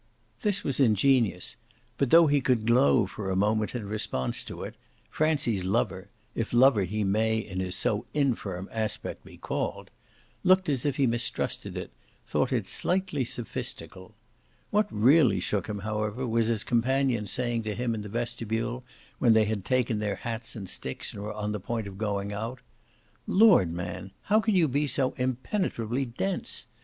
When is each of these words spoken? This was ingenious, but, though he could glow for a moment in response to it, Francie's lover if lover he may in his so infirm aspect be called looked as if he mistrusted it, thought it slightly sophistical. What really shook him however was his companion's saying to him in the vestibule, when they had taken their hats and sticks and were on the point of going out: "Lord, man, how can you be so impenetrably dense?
This 0.41 0.63
was 0.63 0.79
ingenious, 0.79 1.57
but, 1.99 2.09
though 2.09 2.25
he 2.25 2.41
could 2.41 2.65
glow 2.65 3.05
for 3.05 3.29
a 3.29 3.35
moment 3.35 3.75
in 3.75 3.87
response 3.87 4.43
to 4.45 4.63
it, 4.63 4.73
Francie's 5.11 5.63
lover 5.63 6.07
if 6.33 6.53
lover 6.53 6.85
he 6.85 7.03
may 7.03 7.37
in 7.37 7.59
his 7.59 7.75
so 7.75 8.07
infirm 8.11 8.67
aspect 8.71 9.23
be 9.23 9.37
called 9.37 9.91
looked 10.43 10.67
as 10.69 10.87
if 10.87 10.95
he 10.95 11.05
mistrusted 11.05 11.77
it, 11.77 11.91
thought 12.25 12.51
it 12.51 12.65
slightly 12.65 13.23
sophistical. 13.23 14.15
What 14.71 14.87
really 14.91 15.39
shook 15.39 15.67
him 15.69 15.77
however 15.85 16.25
was 16.25 16.47
his 16.47 16.63
companion's 16.63 17.29
saying 17.29 17.61
to 17.61 17.75
him 17.75 17.93
in 17.93 18.01
the 18.01 18.09
vestibule, 18.09 18.83
when 19.19 19.33
they 19.33 19.45
had 19.45 19.63
taken 19.63 19.99
their 19.99 20.15
hats 20.15 20.55
and 20.55 20.67
sticks 20.67 21.13
and 21.13 21.21
were 21.21 21.33
on 21.35 21.51
the 21.51 21.59
point 21.59 21.85
of 21.85 21.99
going 21.99 22.33
out: 22.33 22.61
"Lord, 23.27 23.71
man, 23.71 24.13
how 24.23 24.39
can 24.41 24.55
you 24.55 24.67
be 24.67 24.87
so 24.87 25.11
impenetrably 25.19 26.05
dense? 26.05 26.65